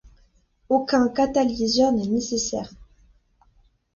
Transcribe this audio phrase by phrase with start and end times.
[0.67, 2.71] Aucun catalyseur n'est nécessaire.